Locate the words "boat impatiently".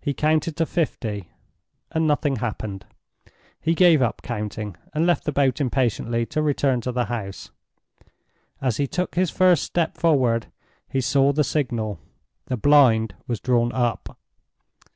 5.30-6.26